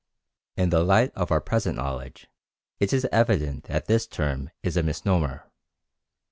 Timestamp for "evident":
3.11-3.65